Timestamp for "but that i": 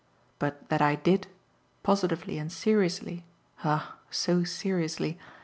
0.39-0.95